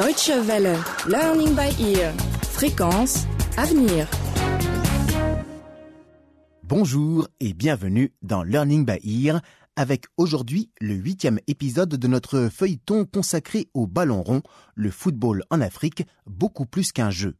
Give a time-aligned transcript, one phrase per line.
[0.00, 0.78] Deutsche Welle,
[1.08, 3.26] Learning by Ear, Fréquence,
[3.58, 4.08] Avenir.
[6.62, 9.42] Bonjour et bienvenue dans Learning by Ear
[9.76, 14.40] avec aujourd'hui le huitième épisode de notre feuilleton consacré au ballon rond,
[14.74, 17.36] le football en Afrique, beaucoup plus qu'un jeu.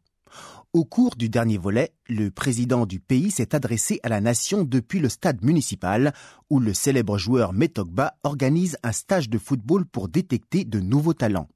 [0.74, 4.98] Au cours du dernier volet, le président du pays s'est adressé à la nation depuis
[4.98, 6.12] le stade municipal
[6.50, 11.48] où le célèbre joueur Metogba organise un stage de football pour détecter de nouveaux talents.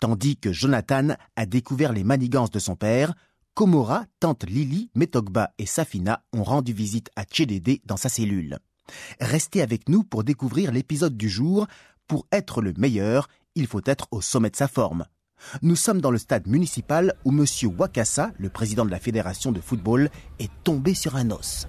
[0.00, 3.14] Tandis que Jonathan a découvert les manigances de son père,
[3.54, 8.58] Komora, tante Lily, Metogba et Safina ont rendu visite à Tchédédé dans sa cellule.
[9.20, 11.66] Restez avec nous pour découvrir l'épisode du jour.
[12.06, 15.04] Pour être le meilleur, il faut être au sommet de sa forme.
[15.62, 17.44] Nous sommes dans le stade municipal où M.
[17.78, 21.66] Wakassa, le président de la fédération de football, est tombé sur un os.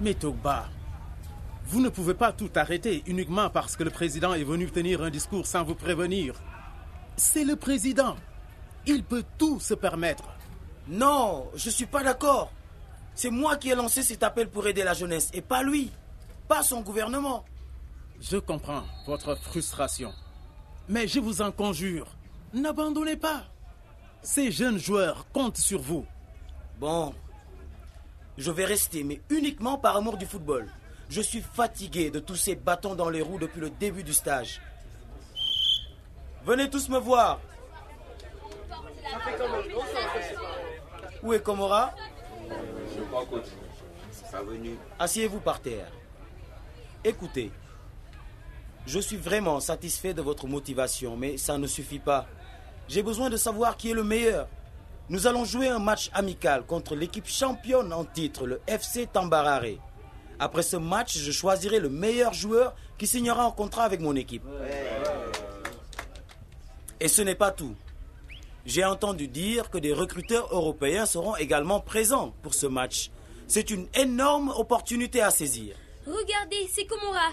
[0.00, 0.68] Mais Togba,
[1.70, 5.10] vous ne pouvez pas tout arrêter uniquement parce que le président est venu tenir un
[5.10, 6.34] discours sans vous prévenir.
[7.16, 8.16] C'est le président.
[8.86, 10.24] Il peut tout se permettre.
[10.88, 12.52] Non, je suis pas d'accord.
[13.14, 15.92] C'est moi qui ai lancé cet appel pour aider la jeunesse et pas lui,
[16.48, 17.44] pas son gouvernement.
[18.20, 20.12] Je comprends votre frustration.
[20.88, 22.08] Mais je vous en conjure,
[22.52, 23.44] n'abandonnez pas.
[24.22, 26.04] Ces jeunes joueurs comptent sur vous.
[26.80, 27.14] Bon,
[28.38, 30.68] je vais rester, mais uniquement par amour du football.
[31.10, 34.60] Je suis fatigué de tous ces bâtons dans les roues depuis le début du stage.
[36.44, 37.40] Venez tous me voir.
[41.24, 41.92] Où est Komora?
[42.96, 43.46] Je crois coach.
[45.00, 45.90] Asseyez-vous par terre.
[47.02, 47.50] Écoutez,
[48.86, 52.28] je suis vraiment satisfait de votre motivation, mais ça ne suffit pas.
[52.86, 54.46] J'ai besoin de savoir qui est le meilleur.
[55.08, 59.89] Nous allons jouer un match amical contre l'équipe championne en titre, le FC Tambarare.
[60.40, 64.42] Après ce match, je choisirai le meilleur joueur qui signera un contrat avec mon équipe.
[66.98, 67.76] Et ce n'est pas tout.
[68.64, 73.10] J'ai entendu dire que des recruteurs européens seront également présents pour ce match.
[73.48, 75.76] C'est une énorme opportunité à saisir.
[76.06, 77.30] Regardez, c'est Komora.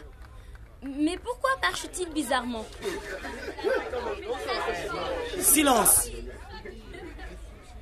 [0.83, 2.65] Mais pourquoi marche-t-il bizarrement?
[5.39, 6.09] Silence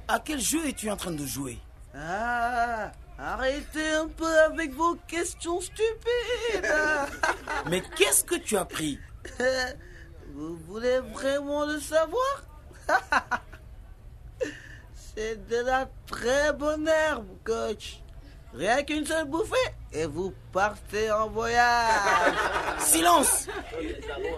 [0.07, 1.57] À quel jeu es-tu en train de jouer?
[1.95, 6.65] Ah, arrêtez un peu avec vos questions stupides.
[7.69, 8.99] Mais qu'est-ce que tu as pris?
[10.33, 12.43] Vous voulez vraiment le savoir?
[15.15, 18.01] C'est de la très bonne herbe, coach.
[18.53, 19.55] Rien qu'une seule bouffée
[19.91, 22.33] et vous partez en voyage.
[22.79, 23.47] Silence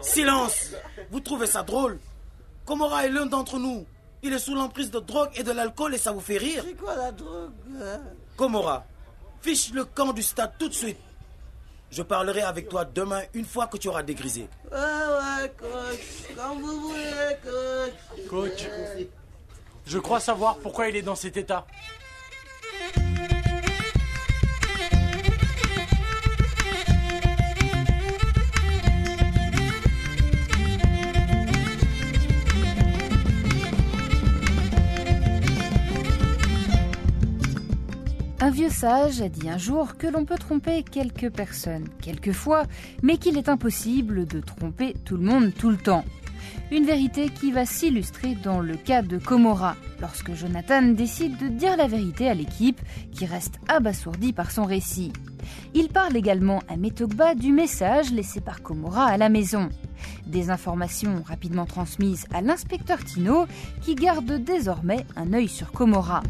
[0.02, 0.72] Silence
[1.12, 2.00] Vous trouvez ça drôle?
[2.66, 3.86] Komora est l'un d'entre nous.
[4.24, 6.64] Il est sous l'emprise de drogue et de l'alcool et ça vous fait rire?
[6.66, 7.52] C'est quoi la drogue?
[8.38, 8.86] Komora,
[9.42, 11.00] fiche le camp du stade tout de suite.
[11.90, 14.48] Je parlerai avec toi demain une fois que tu auras dégrisé.
[14.72, 16.36] Ouais, ouais, coach.
[16.36, 18.28] Comme vous voulez, coach.
[18.30, 18.68] Coach,
[19.86, 21.66] je crois savoir pourquoi il est dans cet état.
[38.48, 42.64] Un vieux sage a dit un jour que l'on peut tromper quelques personnes, quelquefois,
[43.04, 46.06] mais qu'il est impossible de tromper tout le monde tout le temps.
[46.72, 51.76] Une vérité qui va s'illustrer dans le cas de Komora, lorsque Jonathan décide de dire
[51.76, 52.80] la vérité à l'équipe,
[53.12, 55.12] qui reste abasourdie par son récit.
[55.74, 59.68] Il parle également à Metogba du message laissé par Komora à la maison.
[60.26, 63.46] Des informations rapidement transmises à l'inspecteur Tino,
[63.82, 66.24] qui garde désormais un œil sur Komora.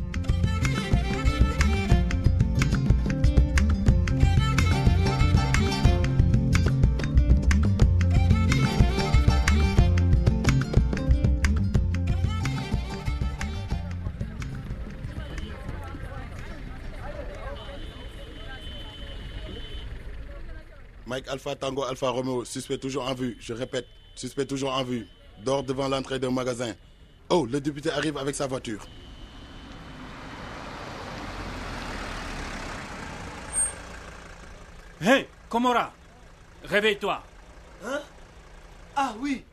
[21.27, 23.37] Alpha Tango Alpha Romeo, suspect toujours en vue.
[23.39, 25.07] Je répète, suspect toujours en vue.
[25.43, 26.73] Dort devant l'entrée d'un magasin.
[27.29, 28.87] Oh, le député arrive avec sa voiture.
[35.01, 35.93] Hé, Komora,
[36.63, 37.21] réveille-toi.
[37.85, 38.01] Hein?
[38.95, 39.43] Ah oui.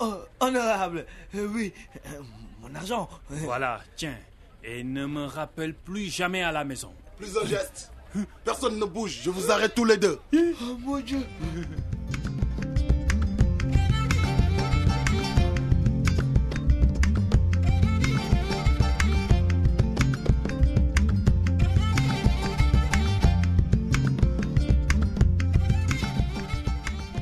[0.00, 1.06] Oh, honorable.
[1.34, 1.72] Euh, oui.
[2.06, 2.22] Euh,
[2.60, 3.08] mon argent.
[3.28, 4.16] Voilà, tiens.
[4.64, 6.92] Et ne me rappelle plus jamais à la maison.
[7.18, 7.92] Plus un geste.
[8.44, 10.18] Personne ne bouge, je vous arrête tous les deux.
[10.34, 11.18] Oh mon Dieu.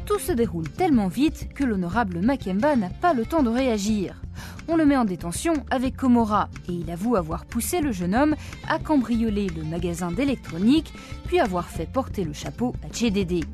[0.07, 4.24] Tout se déroule tellement vite que l'honorable Makemba n'a pas le temps de réagir.
[4.67, 8.35] On le met en détention avec Komora et il avoue avoir poussé le jeune homme
[8.67, 10.93] à cambrioler le magasin d'électronique
[11.27, 13.45] puis avoir fait porter le chapeau à Tchédédé.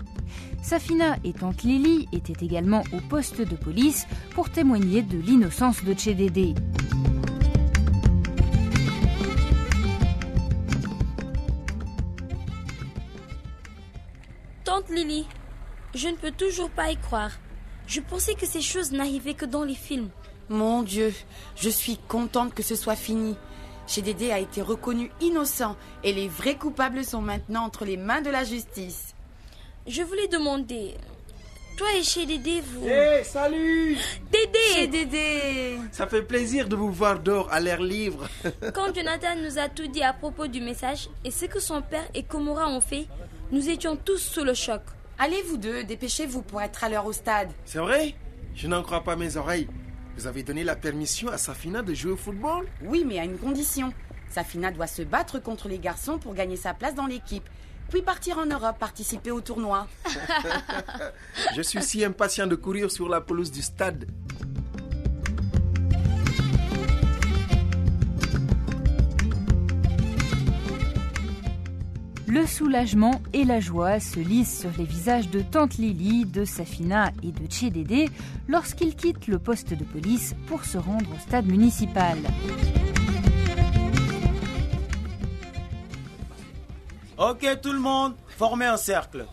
[0.62, 5.95] Safina et tante Lily étaient également au poste de police pour témoigner de l'innocence de
[5.95, 6.55] Tchédédé.
[14.65, 15.27] Tante Lily,
[15.95, 17.33] je ne peux toujours pas y croire.
[17.89, 20.11] Je pensais que ces choses n'arrivaient que dans les films.
[20.50, 21.14] Mon Dieu,
[21.55, 23.37] je suis contente que ce soit fini.
[23.87, 28.31] Chédédé a été reconnu innocent et les vrais coupables sont maintenant entre les mains de
[28.31, 29.14] la justice.
[29.87, 30.97] Je voulais demander,
[31.76, 32.85] toi et chez Dédé, vous...
[32.85, 33.97] Hé, salut
[34.32, 38.26] Dédé Chez Dédé Ça fait plaisir de vous voir dehors à l'air libre.
[38.75, 42.08] Quand Jonathan nous a tout dit à propos du message et ce que son père
[42.12, 43.06] et Komora ont fait,
[43.52, 44.82] nous étions tous sous le choc.
[45.17, 47.50] Allez vous deux, dépêchez-vous pour être à l'heure au stade.
[47.64, 48.17] C'est vrai?
[48.56, 49.69] Je n'en crois pas mes oreilles.
[50.17, 53.39] Vous avez donné la permission à Safina de jouer au football Oui, mais à une
[53.39, 53.93] condition.
[54.29, 57.49] Safina doit se battre contre les garçons pour gagner sa place dans l'équipe,
[57.89, 59.87] puis partir en Europe participer au tournoi.
[61.57, 64.07] Je suis si impatient de courir sur la pelouse du stade.
[72.31, 77.11] Le soulagement et la joie se lisent sur les visages de Tante Lily, de Safina
[77.25, 78.09] et de Tchédédé
[78.47, 82.17] lorsqu'ils quittent le poste de police pour se rendre au stade municipal.
[87.19, 89.26] Ok tout le monde, formez un cercle.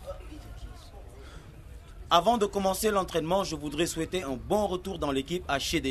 [2.10, 5.60] Avant de commencer l'entraînement, je voudrais souhaiter un bon retour dans l'équipe à.
[5.60, 5.86] Chut.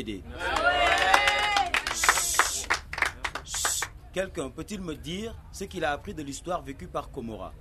[4.17, 7.53] Quelqu'un peut-il me dire ce qu'il a appris de l'histoire vécue par Komora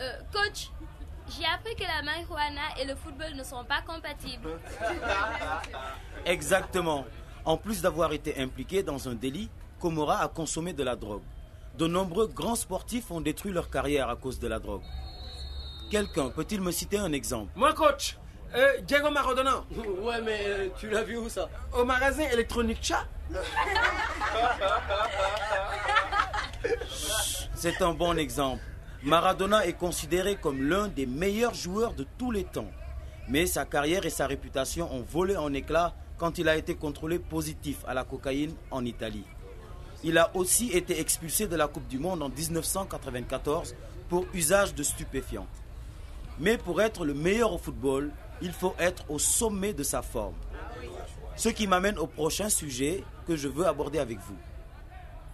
[0.00, 0.70] Euh, coach,
[1.28, 4.60] j'ai appris que la marijuana et le football ne sont pas compatibles.
[6.24, 7.04] Exactement.
[7.44, 9.50] En plus d'avoir été impliqué dans un délit,
[9.80, 11.24] Komora a consommé de la drogue.
[11.76, 14.84] De nombreux grands sportifs ont détruit leur carrière à cause de la drogue.
[15.90, 17.50] Quelqu'un peut-il me citer un exemple?
[17.56, 18.16] Moi, coach,
[18.54, 19.64] euh, Diego Maradona,
[20.02, 21.48] Ouais, mais euh, tu l'as vu où ça?
[21.72, 23.06] Au magasin électronique chat.
[27.54, 28.62] C'est un bon exemple.
[29.02, 32.70] Maradona est considéré comme l'un des meilleurs joueurs de tous les temps.
[33.28, 37.18] Mais sa carrière et sa réputation ont volé en éclats quand il a été contrôlé
[37.18, 39.24] positif à la cocaïne en Italie.
[40.04, 43.74] Il a aussi été expulsé de la Coupe du Monde en 1994
[44.08, 45.46] pour usage de stupéfiants.
[46.38, 48.10] Mais pour être le meilleur au football,
[48.42, 50.34] il faut être au sommet de sa forme.
[51.36, 54.36] Ce qui m'amène au prochain sujet que je veux aborder avec vous.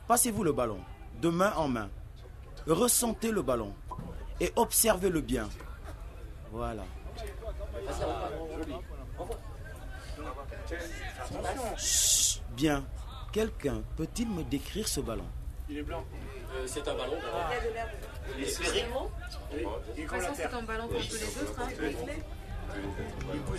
[0.06, 0.81] Passez-vous le ballon,
[1.20, 1.90] de main en main.
[2.66, 3.75] Ressentez le ballon
[4.40, 5.49] et observez-le bien.
[6.52, 6.84] Voilà.
[11.76, 12.84] Chut, bien.
[13.32, 15.26] Quelqu'un peut-il me décrire ce ballon?
[15.69, 16.05] Il est blanc.
[16.55, 17.16] Euh, c'est un ballon.
[18.37, 18.87] Il est sphérique
[19.52, 19.64] Oui.
[19.96, 21.60] De toute façon, c'est un ballon comme tous les autres.
[21.60, 21.69] Hein.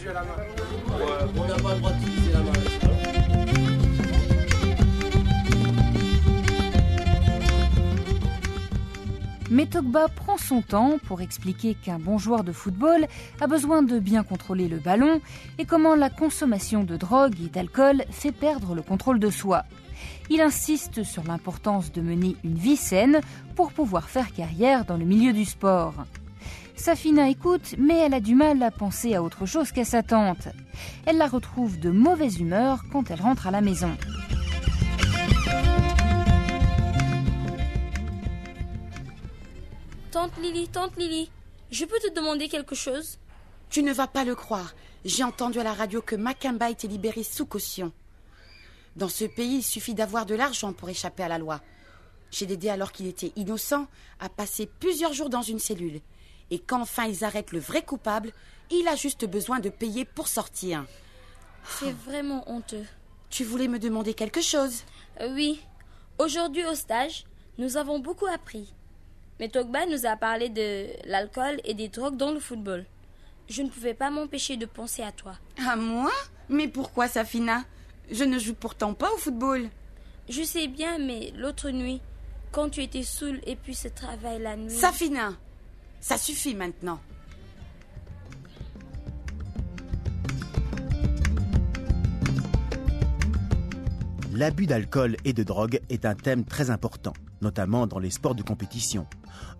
[0.05, 0.29] La main.
[1.35, 1.91] on n'a pas le droit
[2.33, 2.51] la main.
[9.51, 13.07] Mais Togba prend son temps pour expliquer qu'un bon joueur de football
[13.41, 15.21] a besoin de bien contrôler le ballon
[15.57, 19.65] et comment la consommation de drogue et d'alcool fait perdre le contrôle de soi.
[20.29, 23.21] Il insiste sur l'importance de mener une vie saine
[23.55, 26.05] pour pouvoir faire carrière dans le milieu du sport.
[26.75, 30.47] Safina écoute, mais elle a du mal à penser à autre chose qu'à sa tante.
[31.05, 33.95] Elle la retrouve de mauvaise humeur quand elle rentre à la maison.
[40.11, 41.29] Tante Lily, tante Lily,
[41.69, 43.19] je peux te demander quelque chose?
[43.69, 44.73] Tu ne vas pas le croire.
[45.05, 47.91] J'ai entendu à la radio que Makamba a été libéré sous caution.
[48.95, 51.61] Dans ce pays, il suffit d'avoir de l'argent pour échapper à la loi.
[52.31, 53.87] Chez Dédé, alors qu'il était innocent,
[54.19, 56.01] a passé plusieurs jours dans une cellule.
[56.51, 58.31] Et quand enfin ils arrêtent le vrai coupable,
[58.71, 60.85] il a juste besoin de payer pour sortir.
[61.79, 62.85] C'est vraiment honteux.
[63.29, 64.83] Tu voulais me demander quelque chose
[65.21, 65.61] Euh, oui,
[66.17, 67.25] aujourd'hui au stage,
[67.57, 68.73] nous avons beaucoup appris.
[69.39, 72.85] Mais Togba nous a parlé de l'alcool et des drogues dans le football.
[73.47, 75.33] Je ne pouvais pas m'empêcher de penser à toi.
[75.67, 76.11] À moi
[76.49, 77.63] Mais pourquoi, Safina
[78.11, 79.69] Je ne joue pourtant pas au football.
[80.27, 82.01] Je sais bien, mais l'autre nuit,
[82.51, 84.69] quand tu étais saoul et puis ce travail la nuit.
[84.71, 85.33] Safina
[86.01, 86.99] Ça suffit maintenant.
[94.33, 97.13] L'abus d'alcool et de drogue est un thème très important.
[97.41, 99.07] notamment dans les sports de compétition.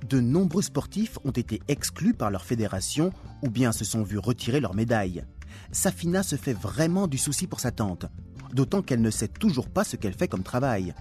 [0.08, 4.60] De nombreux sportifs ont été exclus par leur fédération ou bien se sont vus retirer
[4.60, 5.24] leur médaille.
[5.72, 8.06] Safina se fait vraiment du souci pour sa tante,
[8.54, 10.94] d'autant qu'elle ne sait toujours pas ce qu'elle fait comme travail.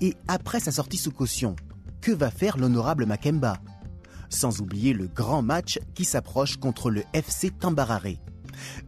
[0.00, 1.56] Et après sa sortie sous caution,
[2.00, 3.58] que va faire l'honorable Makemba?
[4.28, 8.18] Sans oublier le grand match qui s'approche contre le FC Tambararé.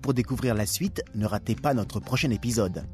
[0.03, 2.85] Pour découvrir la suite, ne ratez pas notre prochain épisode.